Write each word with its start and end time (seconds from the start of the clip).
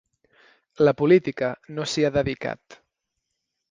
La 0.87 0.95
política 1.03 1.51
no 1.77 1.87
s’hi 1.93 2.07
ha 2.09 2.15
dedicat. 2.19 2.83